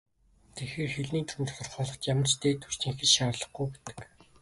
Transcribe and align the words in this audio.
Тэгэхээр, 0.55 0.91
хэлний 0.95 1.23
дүрмийг 1.25 1.55
тодорхойлоход 1.57 2.01
ямар 2.13 2.27
ч 2.29 2.33
"дээд 2.41 2.57
түвшний 2.61 2.93
хэл" 2.95 3.13
шаардлагагүй 3.15 3.67
гэдэг. 3.73 3.97